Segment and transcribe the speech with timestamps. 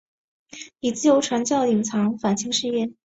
[0.79, 2.91] 以自由传教隐藏反清事业。